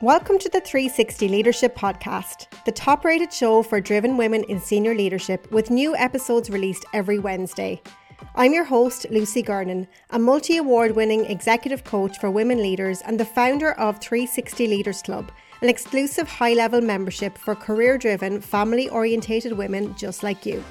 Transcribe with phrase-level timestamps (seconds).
[0.00, 4.94] Welcome to the 360 Leadership Podcast, the top rated show for driven women in senior
[4.94, 7.82] leadership, with new episodes released every Wednesday.
[8.36, 13.18] I'm your host, Lucy Gernon, a multi award winning executive coach for women leaders and
[13.18, 18.88] the founder of 360 Leaders Club, an exclusive high level membership for career driven, family
[18.90, 20.62] orientated women just like you.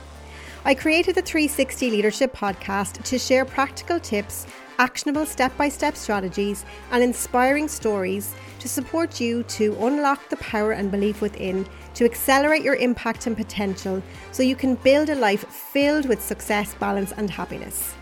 [0.63, 4.47] I created the 360 Leadership Podcast to share practical tips,
[4.79, 10.71] actionable step by step strategies, and inspiring stories to support you to unlock the power
[10.71, 15.45] and belief within to accelerate your impact and potential so you can build a life
[15.47, 17.95] filled with success, balance, and happiness.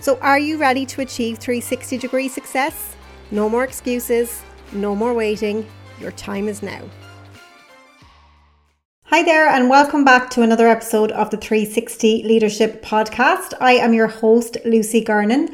[0.00, 2.96] So, are you ready to achieve 360 degree success?
[3.30, 4.42] No more excuses,
[4.72, 5.66] no more waiting.
[6.00, 6.82] Your time is now.
[9.10, 13.54] Hi there, and welcome back to another episode of the 360 Leadership Podcast.
[13.58, 15.48] I am your host, Lucy Gernon.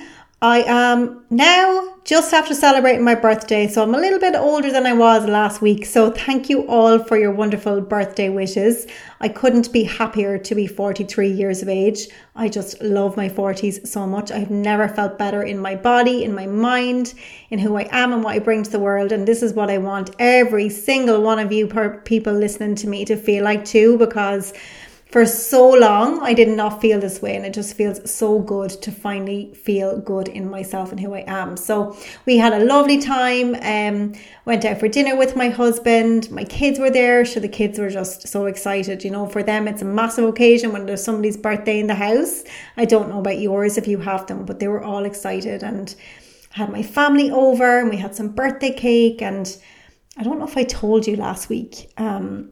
[0.44, 4.84] I am now just after celebrating my birthday, so I'm a little bit older than
[4.84, 5.86] I was last week.
[5.86, 8.86] So, thank you all for your wonderful birthday wishes.
[9.22, 12.08] I couldn't be happier to be 43 years of age.
[12.36, 14.30] I just love my 40s so much.
[14.30, 17.14] I've never felt better in my body, in my mind,
[17.48, 19.12] in who I am and what I bring to the world.
[19.12, 21.68] And this is what I want every single one of you
[22.04, 24.52] people listening to me to feel like too, because
[25.14, 28.70] for so long, I did not feel this way, and it just feels so good
[28.82, 31.56] to finally feel good in myself and who I am.
[31.56, 33.54] So, we had a lovely time.
[33.62, 36.32] Um, went out for dinner with my husband.
[36.32, 39.04] My kids were there, so the kids were just so excited.
[39.04, 42.42] You know, for them, it's a massive occasion when there's somebody's birthday in the house.
[42.76, 45.94] I don't know about yours if you have them, but they were all excited and
[46.50, 49.22] had my family over, and we had some birthday cake.
[49.22, 49.56] And
[50.16, 51.92] I don't know if I told you last week.
[51.98, 52.50] Um,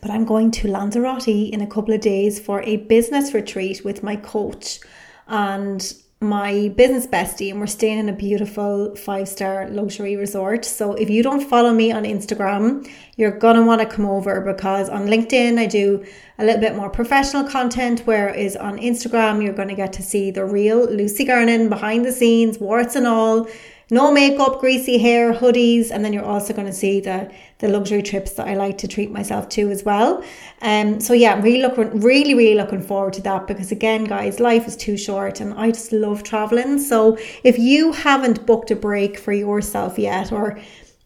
[0.00, 4.02] but I'm going to Lanzarote in a couple of days for a business retreat with
[4.02, 4.80] my coach
[5.28, 10.66] and my business bestie, and we're staying in a beautiful five star luxury resort.
[10.66, 14.90] So, if you don't follow me on Instagram, you're gonna want to come over because
[14.90, 16.04] on LinkedIn, I do
[16.38, 20.44] a little bit more professional content, whereas on Instagram, you're gonna get to see the
[20.44, 23.48] real Lucy Gernon behind the scenes, warts and all
[23.90, 28.02] no makeup, greasy hair, hoodies, and then you're also going to see the the luxury
[28.02, 30.24] trips that I like to treat myself to as well.
[30.62, 34.66] Um, so yeah, really looking, really, really looking forward to that because again, guys, life
[34.66, 36.78] is too short, and I just love traveling.
[36.78, 40.58] So if you haven't booked a break for yourself yet, or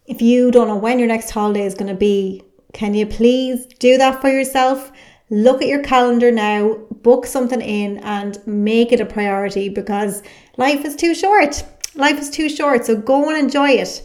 [0.07, 2.43] if you don't know when your next holiday is going to be,
[2.73, 4.93] can you please do that for yourself?
[5.31, 10.23] Look at your calendar now, book something in, and make it a priority because
[10.59, 11.65] life is too short.
[11.97, 14.05] Life is too short, so go and enjoy it.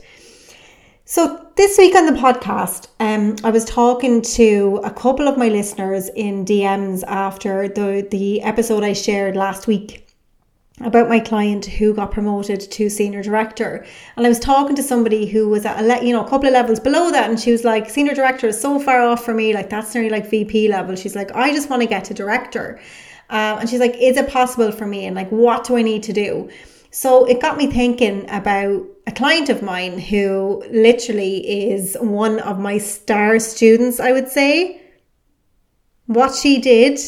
[1.06, 5.50] So this week on the podcast, um, I was talking to a couple of my
[5.50, 10.08] listeners in DMs after the the episode I shared last week
[10.82, 13.84] about my client who got promoted to senior director.
[14.16, 16.54] And i was talking to somebody who was at a you know a couple of
[16.54, 19.54] levels below that and she was like senior director is so far off for me
[19.54, 20.96] like that's nearly like vp level.
[20.96, 22.80] She's like i just want to get to director.
[23.32, 25.08] Um, and she's like is it possible for me?
[25.08, 26.50] And like what do i need to do
[26.92, 32.60] so it got me thinking about a client of mine who literally is one of
[32.60, 34.82] my star students, I would say.
[36.08, 37.00] What she did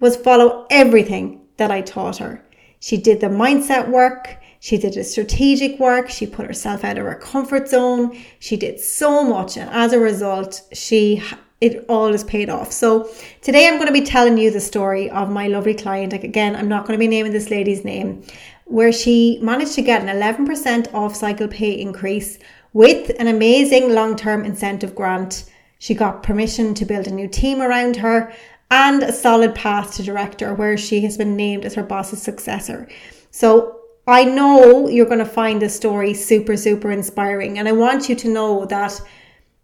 [0.00, 2.44] was follow everything that I taught her.
[2.80, 7.04] She did the mindset work, she did the strategic work, she put herself out of
[7.04, 11.22] her comfort zone, she did so much, and as a result, she
[11.60, 12.70] it all is paid off.
[12.70, 13.10] So
[13.42, 16.12] today I'm going to be telling you the story of my lovely client.
[16.12, 18.22] Again, I'm not going to be naming this lady's name,
[18.68, 22.38] where she managed to get an 11% off cycle pay increase
[22.72, 25.44] with an amazing long term incentive grant.
[25.78, 28.32] She got permission to build a new team around her
[28.70, 32.86] and a solid path to director, where she has been named as her boss's successor.
[33.30, 37.58] So I know you're going to find this story super, super inspiring.
[37.58, 39.00] And I want you to know that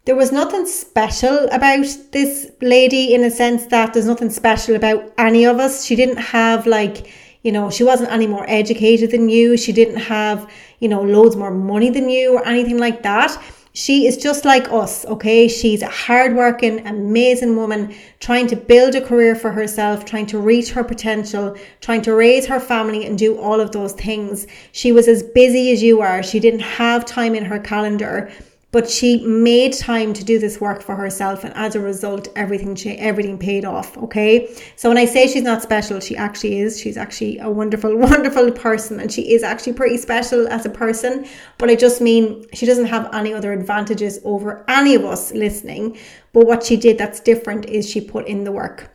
[0.05, 5.11] there was nothing special about this lady in a sense that there's nothing special about
[5.17, 5.83] any of us.
[5.83, 7.11] She didn't have like,
[7.45, 9.55] you know, she wasn't any more educated than you.
[9.55, 13.39] She didn't have, you know, loads more money than you or anything like that.
[13.73, 15.47] She is just like us, okay?
[15.47, 20.71] She's a hardworking, amazing woman trying to build a career for herself, trying to reach
[20.71, 24.47] her potential, trying to raise her family and do all of those things.
[24.71, 26.23] She was as busy as you are.
[26.23, 28.31] She didn't have time in her calendar
[28.75, 32.75] but she made time to do this work for herself and as a result everything
[32.99, 34.53] everything paid off okay?
[34.75, 36.77] So when i say she's not special she actually is.
[36.81, 41.25] She's actually a wonderful wonderful person and she is actually pretty special as a person.
[41.57, 45.97] But i just mean she doesn't have any other advantages over any of us listening.
[46.33, 48.91] But what she did that's different is she put in the work.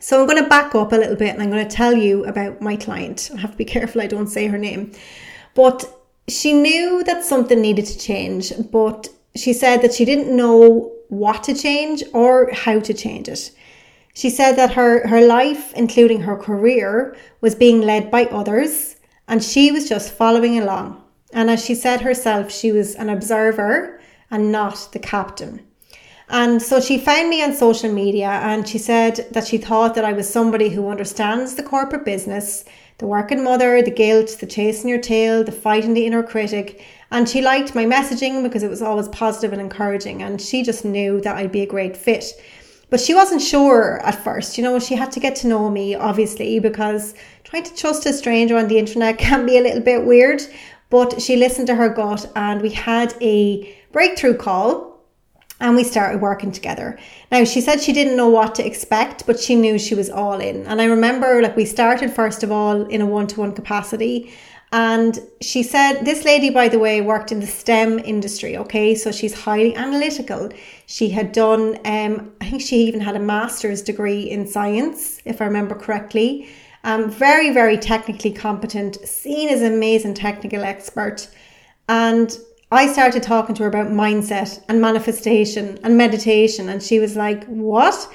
[0.00, 2.26] So I'm going to back up a little bit and I'm going to tell you
[2.26, 3.30] about my client.
[3.34, 4.92] I have to be careful I don't say her name.
[5.54, 5.97] But
[6.28, 11.42] she knew that something needed to change, but she said that she didn't know what
[11.44, 13.50] to change or how to change it.
[14.14, 18.96] She said that her, her life, including her career, was being led by others
[19.28, 21.02] and she was just following along.
[21.32, 24.00] And as she said herself, she was an observer
[24.30, 25.60] and not the captain.
[26.30, 30.04] And so she found me on social media and she said that she thought that
[30.04, 32.64] I was somebody who understands the corporate business,
[32.98, 36.84] the working mother, the guilt, the chasing your tail, the fighting the inner critic.
[37.10, 40.22] And she liked my messaging because it was always positive and encouraging.
[40.22, 42.24] And she just knew that I'd be a great fit.
[42.90, 44.58] But she wasn't sure at first.
[44.58, 47.14] You know, she had to get to know me, obviously, because
[47.44, 50.42] trying to trust a stranger on the internet can be a little bit weird.
[50.90, 54.87] But she listened to her gut and we had a breakthrough call
[55.60, 56.98] and we started working together.
[57.30, 60.40] Now, she said she didn't know what to expect, but she knew she was all
[60.40, 60.66] in.
[60.66, 64.32] And I remember, like, we started first of all in a one to one capacity.
[64.70, 68.56] And she said, this lady, by the way, worked in the STEM industry.
[68.56, 68.94] Okay.
[68.94, 70.50] So she's highly analytical.
[70.86, 75.40] She had done, um, I think she even had a master's degree in science, if
[75.40, 76.48] I remember correctly.
[76.84, 81.28] Um, very, very technically competent, seen as an amazing technical expert.
[81.88, 82.38] And
[82.70, 87.44] I started talking to her about mindset and manifestation and meditation, and she was like,
[87.46, 88.08] What?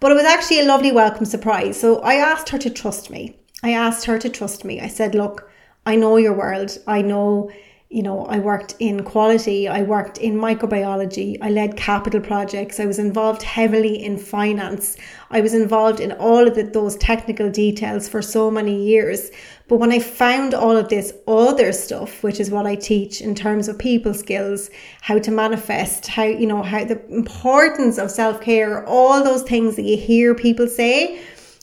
[0.00, 1.78] But it was actually a lovely welcome surprise.
[1.78, 3.38] So I asked her to trust me.
[3.62, 4.80] I asked her to trust me.
[4.80, 5.50] I said, Look,
[5.84, 6.78] I know your world.
[6.86, 7.50] I know
[7.90, 12.84] you know, I worked in quality, I worked in microbiology, I led capital projects, I
[12.84, 14.98] was involved heavily in finance,
[15.30, 19.30] I was involved in all of the, those technical details for so many years.
[19.68, 23.34] But when I found all of this other stuff, which is what I teach in
[23.34, 24.68] terms of people skills,
[25.00, 29.76] how to manifest, how, you know, how the importance of self care, all those things
[29.76, 31.22] that you hear people say,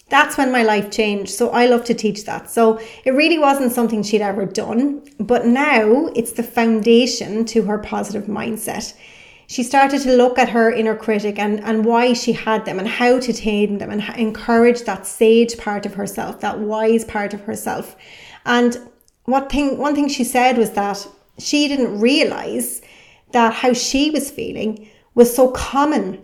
[0.10, 1.32] that's when my life changed.
[1.32, 2.50] So I love to teach that.
[2.50, 7.80] So it really wasn't something she'd ever done, but now it's the foundation to her
[7.80, 8.94] positive mindset.
[9.48, 12.88] She started to look at her inner critic and, and why she had them and
[12.88, 17.42] how to tame them and encourage that sage part of herself, that wise part of
[17.42, 17.96] herself.
[18.46, 18.78] And
[19.26, 22.82] what thing, one thing she said was that she didn't realize
[23.32, 26.24] that how she was feeling was so common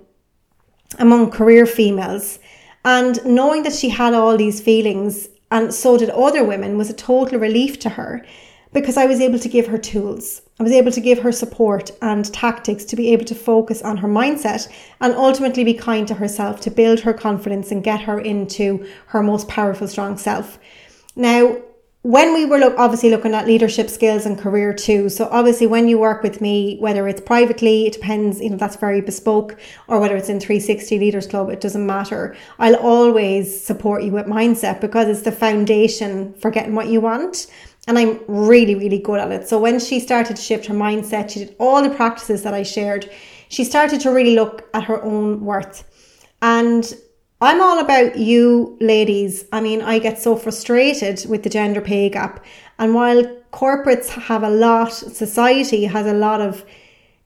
[0.99, 2.39] among career females
[2.83, 6.93] and knowing that she had all these feelings, and so did other women, was a
[6.93, 8.25] total relief to her
[8.73, 10.41] because I was able to give her tools.
[10.59, 13.97] I was able to give her support and tactics to be able to focus on
[13.97, 18.19] her mindset and ultimately be kind to herself to build her confidence and get her
[18.19, 20.57] into her most powerful, strong self.
[21.15, 21.57] Now,
[22.03, 25.07] when we were look, obviously looking at leadership skills and career too.
[25.07, 28.75] So obviously when you work with me, whether it's privately, it depends, you know, that's
[28.75, 32.35] very bespoke, or whether it's in 360 Leaders Club, it doesn't matter.
[32.57, 37.45] I'll always support you with mindset because it's the foundation for getting what you want.
[37.87, 39.47] And I'm really, really good at it.
[39.47, 42.63] So when she started to shift her mindset, she did all the practices that I
[42.63, 43.11] shared.
[43.49, 45.83] She started to really look at her own worth.
[46.41, 46.91] And
[47.43, 49.45] I'm all about you ladies.
[49.51, 52.45] I mean, I get so frustrated with the gender pay gap.
[52.77, 56.63] And while corporates have a lot, society has a lot of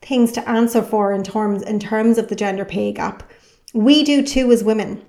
[0.01, 3.29] things to answer for in terms in terms of the gender pay gap,
[3.73, 5.03] we do too as women.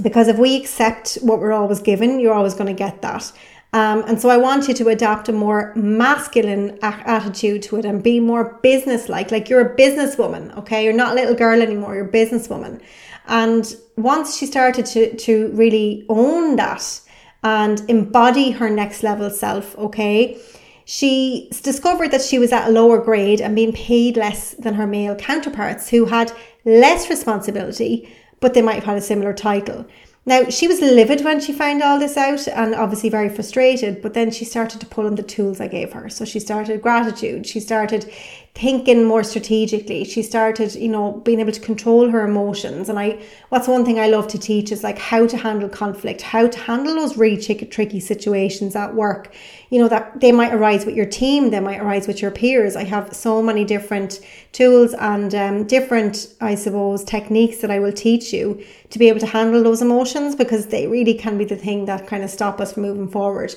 [0.00, 3.30] Because if we accept what we're always given, you're always going to get that.
[3.74, 7.84] Um, and so I want you to adapt a more masculine a- attitude to it
[7.84, 9.30] and be more business like.
[9.30, 10.84] Like you're a businesswoman, okay?
[10.84, 12.80] You're not a little girl anymore, you're a businesswoman.
[13.26, 17.00] And once she started to, to really own that
[17.42, 20.40] and embody her next level self, okay,
[20.84, 24.86] she discovered that she was at a lower grade and being paid less than her
[24.86, 26.32] male counterparts who had
[26.64, 29.86] less responsibility, but they might have had a similar title.
[30.24, 34.14] Now, she was livid when she found all this out and obviously very frustrated, but
[34.14, 36.08] then she started to pull on the tools I gave her.
[36.08, 37.44] So she started gratitude.
[37.44, 38.12] She started
[38.54, 40.04] thinking more strategically.
[40.04, 42.90] She started, you know, being able to control her emotions.
[42.90, 43.18] And I,
[43.48, 46.58] what's one thing I love to teach is like how to handle conflict, how to
[46.58, 49.34] handle those really tricky, tricky situations at work.
[49.70, 52.76] You know, that they might arise with your team, they might arise with your peers.
[52.76, 54.20] I have so many different
[54.52, 59.20] tools and um, different, I suppose, techniques that I will teach you to be able
[59.20, 62.60] to handle those emotions because they really can be the thing that kind of stop
[62.60, 63.54] us from moving forward.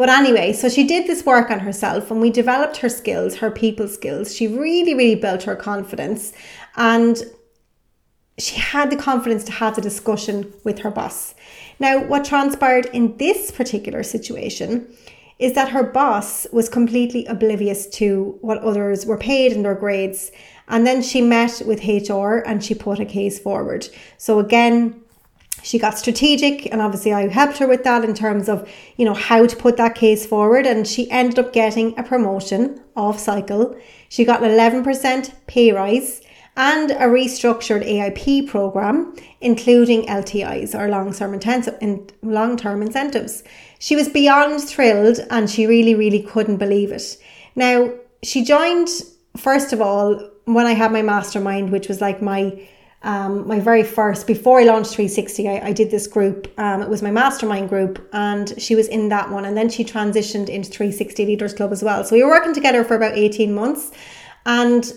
[0.00, 3.50] But anyway, so she did this work on herself and we developed her skills, her
[3.50, 4.34] people skills.
[4.34, 6.32] She really, really built her confidence
[6.74, 7.22] and
[8.38, 11.34] she had the confidence to have the discussion with her boss.
[11.78, 14.90] Now, what transpired in this particular situation
[15.38, 20.32] is that her boss was completely oblivious to what others were paid and their grades.
[20.66, 23.86] And then she met with HR and she put a case forward.
[24.16, 25.02] So again,
[25.62, 29.14] she got strategic and obviously I helped her with that in terms of, you know,
[29.14, 33.76] how to put that case forward and she ended up getting a promotion off cycle.
[34.08, 36.22] She got an 11% pay rise
[36.56, 41.78] and a restructured AIP program, including LTIs or long-term, intensive,
[42.22, 43.44] long-term incentives.
[43.78, 47.16] She was beyond thrilled and she really, really couldn't believe it.
[47.54, 47.92] Now,
[48.22, 48.88] she joined,
[49.36, 52.68] first of all, when I had my mastermind, which was like my
[53.02, 56.52] um, my very first before I launched 360, I, I did this group.
[56.58, 59.46] Um, it was my mastermind group, and she was in that one.
[59.46, 62.04] And then she transitioned into 360 Leaders Club as well.
[62.04, 63.90] So we were working together for about 18 months.
[64.44, 64.92] And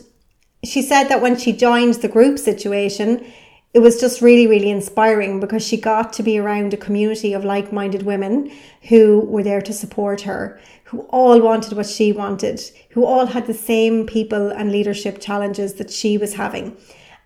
[0.64, 3.26] she said that when she joined the group situation,
[3.74, 7.44] it was just really, really inspiring because she got to be around a community of
[7.44, 8.52] like minded women
[8.90, 13.48] who were there to support her, who all wanted what she wanted, who all had
[13.48, 16.78] the same people and leadership challenges that she was having.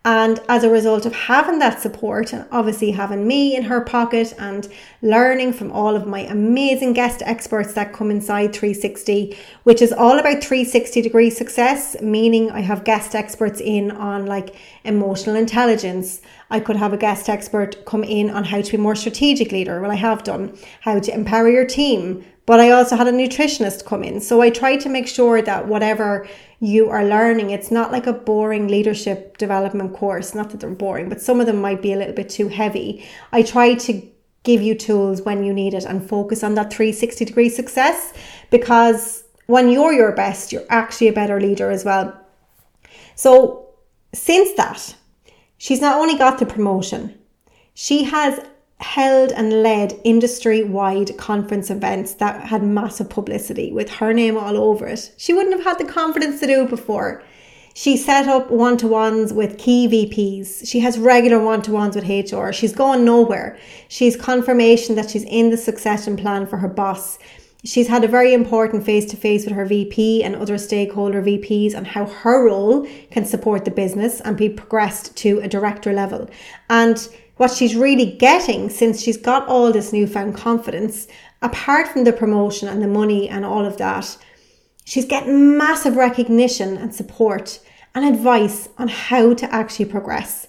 [0.08, 4.34] And as a result of having that support and obviously having me in her pocket
[4.40, 4.66] and
[5.02, 10.18] learning from all of my amazing guest experts that come inside 360, which is all
[10.18, 16.22] about 360 degree success, meaning I have guest experts in on like emotional intelligence.
[16.50, 19.82] I could have a guest expert come in on how to be more strategic leader.
[19.82, 23.86] Well, I have done how to empower your team, but I also had a nutritionist
[23.86, 24.22] come in.
[24.22, 26.26] So I try to make sure that whatever
[26.62, 30.34] you are learning, it's not like a boring leadership development course.
[30.34, 33.06] Not that they're boring, but some of them might be a little bit too heavy.
[33.34, 34.02] I try to
[34.44, 38.14] give you tools when you need it and focus on that 360 degree success
[38.50, 42.18] because when you're your best, you're actually a better leader as well.
[43.16, 43.68] So
[44.14, 44.96] since that,
[45.58, 47.20] she's not only got the promotion,
[47.74, 48.40] she has
[48.80, 54.56] held and led industry wide conference events that had massive publicity with her name all
[54.58, 55.12] over it.
[55.18, 57.24] She wouldn't have had the confidence to do it before.
[57.74, 60.68] She set up one to ones with key VPs.
[60.68, 62.52] She has regular one to ones with HR.
[62.52, 63.58] She's going nowhere.
[63.88, 67.20] She's confirmation that she's in the succession plan for her boss.
[67.64, 71.76] She's had a very important face to face with her VP and other stakeholder VPs
[71.76, 76.30] on how her role can support the business and be progressed to a director level.
[76.70, 77.08] And
[77.38, 81.08] what she's really getting since she's got all this newfound confidence,
[81.42, 84.18] apart from the promotion and the money and all of that,
[84.84, 87.60] she's getting massive recognition and support
[87.96, 90.48] and advice on how to actually progress.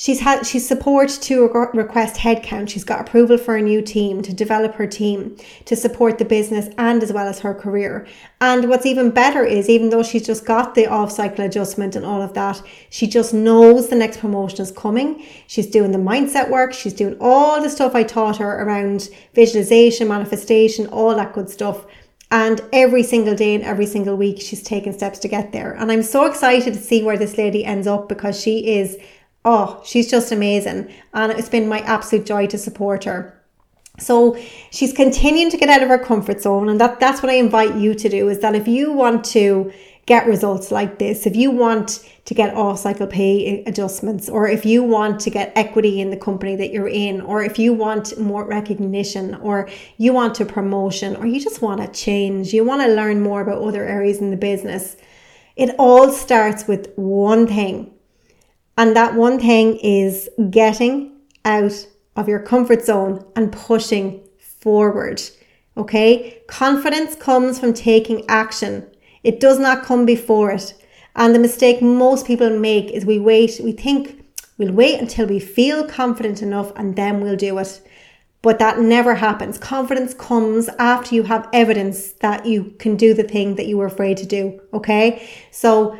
[0.00, 2.70] She's had she's support to request headcount.
[2.70, 6.70] She's got approval for a new team to develop her team to support the business
[6.78, 8.06] and as well as her career.
[8.40, 12.06] And what's even better is even though she's just got the off cycle adjustment and
[12.06, 15.22] all of that, she just knows the next promotion is coming.
[15.46, 16.72] She's doing the mindset work.
[16.72, 21.84] She's doing all the stuff I taught her around visualization, manifestation, all that good stuff.
[22.30, 25.72] And every single day and every single week, she's taking steps to get there.
[25.72, 28.96] And I'm so excited to see where this lady ends up because she is
[29.44, 30.92] oh, she's just amazing.
[31.14, 33.36] And it's been my absolute joy to support her.
[33.98, 34.36] So
[34.70, 36.68] she's continuing to get out of her comfort zone.
[36.68, 39.72] And that, that's what I invite you to do is that if you want to
[40.06, 44.64] get results like this, if you want to get off cycle pay adjustments, or if
[44.64, 48.18] you want to get equity in the company that you're in, or if you want
[48.18, 49.68] more recognition, or
[49.98, 53.42] you want a promotion, or you just want to change, you want to learn more
[53.42, 54.96] about other areas in the business,
[55.56, 57.92] it all starts with one thing
[58.80, 61.12] and that one thing is getting
[61.44, 65.20] out of your comfort zone and pushing forward.
[65.76, 66.40] Okay.
[66.46, 68.86] Confidence comes from taking action.
[69.22, 70.72] It does not come before it.
[71.14, 74.24] And the mistake most people make is we wait, we think
[74.56, 77.82] we'll wait until we feel confident enough and then we'll do it.
[78.40, 79.58] But that never happens.
[79.58, 83.84] Confidence comes after you have evidence that you can do the thing that you were
[83.84, 84.58] afraid to do.
[84.72, 85.28] Okay.
[85.50, 85.98] So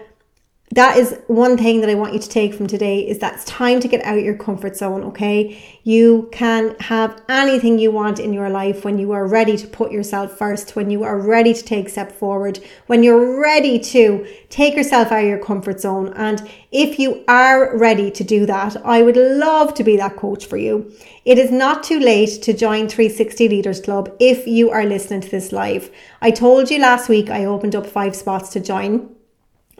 [0.73, 3.45] that is one thing that I want you to take from today is that it's
[3.45, 5.61] time to get out your comfort zone, okay?
[5.83, 9.91] You can have anything you want in your life when you are ready to put
[9.91, 14.77] yourself first, when you are ready to take step forward, when you're ready to take
[14.77, 16.12] yourself out of your comfort zone.
[16.15, 20.47] And if you are ready to do that, I would love to be that coach
[20.47, 20.93] for you.
[21.25, 25.31] It is not too late to join 360 Leaders Club if you are listening to
[25.31, 25.91] this live.
[26.23, 29.17] I told you last week I opened up five spots to join.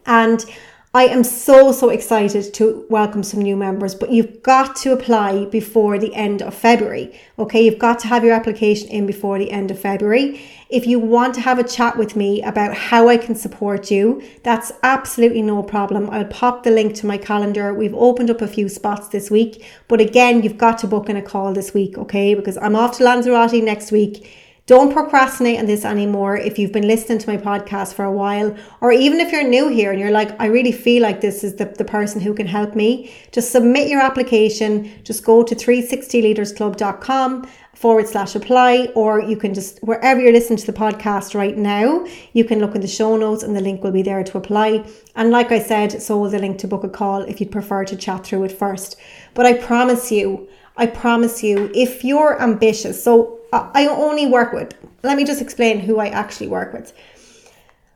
[0.07, 0.45] And
[0.93, 5.45] I am so, so excited to welcome some new members, but you've got to apply
[5.45, 7.17] before the end of February.
[7.39, 10.43] Okay, you've got to have your application in before the end of February.
[10.69, 14.21] If you want to have a chat with me about how I can support you,
[14.43, 16.11] that's absolutely no problem.
[16.11, 17.73] I'll pop the link to my calendar.
[17.73, 21.17] We've opened up a few spots this week, but again, you've got to book in
[21.17, 22.35] a call this week, okay?
[22.35, 24.29] Because I'm off to Lanzarote next week
[24.71, 28.57] Don't procrastinate on this anymore if you've been listening to my podcast for a while,
[28.81, 31.57] or even if you're new here and you're like, I really feel like this is
[31.57, 33.13] the, the person who can help me.
[33.33, 34.93] Just submit your application.
[35.03, 40.67] Just go to 360leadersclub.com forward slash apply, or you can just, wherever you're listening to
[40.67, 43.91] the podcast right now, you can look in the show notes and the link will
[43.91, 44.89] be there to apply.
[45.17, 47.85] And like I said, so will the link to book a call if you'd prefer
[47.87, 48.95] to chat through it first.
[49.35, 54.75] But I promise you, I promise you, if you're ambitious, so I only work with,
[55.03, 56.93] let me just explain who I actually work with.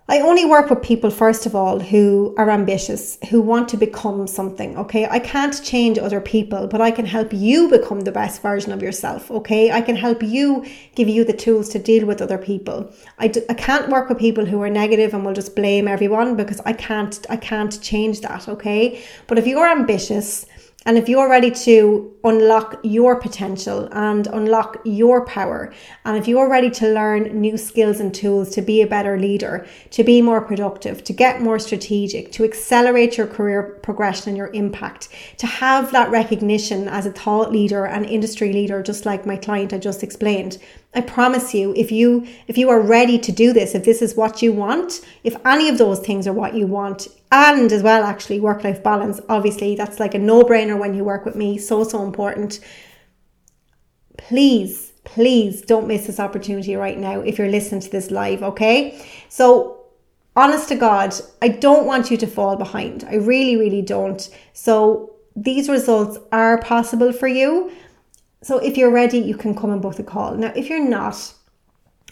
[0.06, 4.26] I only work with people, first of all, who are ambitious, who want to become
[4.26, 4.76] something.
[4.76, 5.06] Okay.
[5.06, 8.82] I can't change other people, but I can help you become the best version of
[8.82, 9.30] yourself.
[9.30, 9.72] Okay.
[9.72, 12.92] I can help you give you the tools to deal with other people.
[13.18, 16.36] I d- I can't work with people who are negative and will just blame everyone
[16.36, 18.46] because I can't, I can't change that.
[18.46, 19.02] Okay.
[19.26, 20.44] But if you're ambitious,
[20.86, 25.72] and if you're ready to unlock your potential and unlock your power,
[26.04, 29.66] and if you're ready to learn new skills and tools to be a better leader,
[29.90, 34.50] to be more productive, to get more strategic, to accelerate your career progression and your
[34.52, 39.36] impact, to have that recognition as a thought leader and industry leader, just like my
[39.36, 40.58] client I just explained,
[40.94, 44.14] I promise you, if you if you are ready to do this, if this is
[44.14, 48.04] what you want, if any of those things are what you want, and as well
[48.04, 51.58] actually work life balance, obviously that's like a no brainer when you work with me,
[51.58, 52.60] so so important.
[54.16, 59.04] Please, please don't miss this opportunity right now if you're listening to this live, okay?
[59.28, 59.84] So
[60.36, 63.04] honest to God, I don't want you to fall behind.
[63.04, 64.28] I really, really don't.
[64.52, 67.72] So these results are possible for you.
[68.44, 70.34] So if you're ready, you can come and book a call.
[70.34, 71.32] Now, if you're not,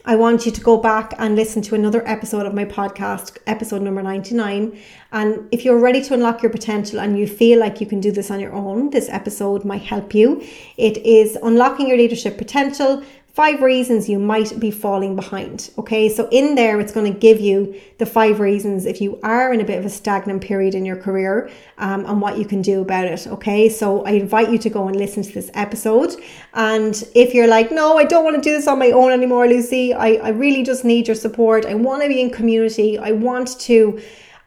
[0.07, 3.83] I want you to go back and listen to another episode of my podcast, episode
[3.83, 4.81] number 99.
[5.13, 8.11] And if you're ready to unlock your potential and you feel like you can do
[8.11, 10.43] this on your own, this episode might help you.
[10.79, 15.71] It is unlocking your leadership potential five reasons you might be falling behind.
[15.79, 19.55] Okay, so in there, it's going to give you the five reasons if you are
[19.55, 22.61] in a bit of a stagnant period in your career um, and what you can
[22.61, 23.27] do about it.
[23.27, 26.15] Okay, so I invite you to go and listen to this episode.
[26.53, 29.49] And if you're like, no, I don't want to do this on my own anymore,
[29.49, 31.65] Lucy, I, I really just need your support.
[31.65, 32.99] I want to be in community.
[32.99, 33.99] I want to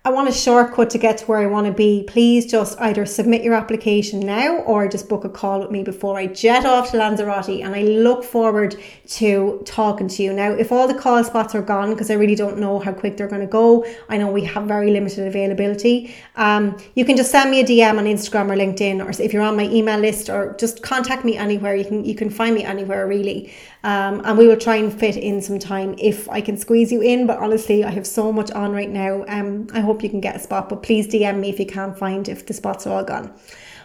[0.06, 3.08] I want a shortcut to get to where I want to be, please just either
[3.08, 6.92] submit your application now or just book a call with me before I jet off
[6.92, 7.64] to Lanzarote.
[7.64, 10.32] And I look forward to talking to you.
[10.32, 13.18] Now, if all the call spots are gone, because I really don't know how quick
[13.18, 16.14] they're going to go, I know we have very limited availability.
[16.36, 19.42] Um, you can just send me a DM on Instagram or LinkedIn, or if you're
[19.42, 21.76] on my email list, or just contact me anywhere.
[21.76, 23.52] You can you can find me anywhere really.
[23.86, 27.02] Um, and we will try and fit in some time if I can squeeze you
[27.02, 27.28] in.
[27.28, 29.24] But honestly, I have so much on right now.
[29.28, 31.96] Um, I hope you can get a spot, but please DM me if you can't
[31.96, 33.32] find if the spots are all gone.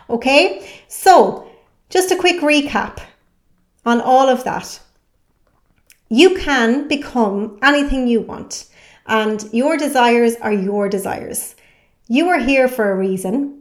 [0.08, 1.46] Okay, so
[1.90, 3.00] just a quick recap
[3.84, 4.80] on all of that.
[6.08, 8.70] You can become anything you want,
[9.06, 11.56] and your desires are your desires.
[12.08, 13.59] You are here for a reason.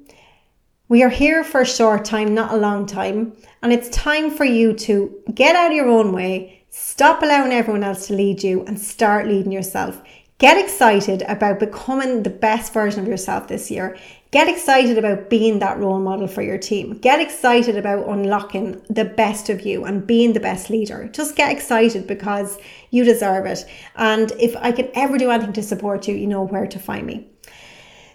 [0.90, 3.34] We are here for a short time, not a long time.
[3.62, 7.84] And it's time for you to get out of your own way, stop allowing everyone
[7.84, 10.02] else to lead you, and start leading yourself.
[10.40, 14.00] Get excited about becoming the best version of yourself this year.
[14.32, 16.98] Get excited about being that role model for your team.
[16.98, 21.08] Get excited about unlocking the best of you and being the best leader.
[21.14, 22.58] Just get excited because
[22.90, 23.64] you deserve it.
[23.96, 27.06] And if I can ever do anything to support you, you know where to find
[27.06, 27.30] me.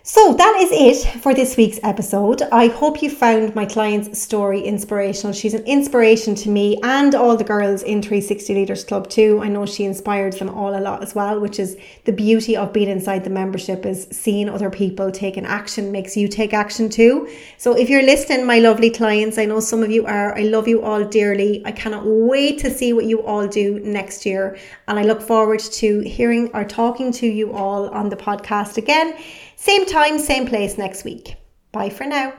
[0.07, 2.43] So that is it for this week's episode.
[2.53, 5.33] I hope you found my client's story inspirational.
[5.33, 9.40] She's an inspiration to me and all the girls in 360 Leaders Club too.
[9.43, 12.75] I know she inspires them all a lot as well, which is the beauty of
[12.75, 17.27] being inside the membership is seeing other people taking action makes you take action too.
[17.57, 20.37] So if you're listening, my lovely clients, I know some of you are.
[20.37, 21.62] I love you all dearly.
[21.64, 24.59] I cannot wait to see what you all do next year.
[24.87, 29.17] And I look forward to hearing or talking to you all on the podcast again.
[29.64, 31.37] Same time, same place next week.
[31.72, 32.35] Bye for now.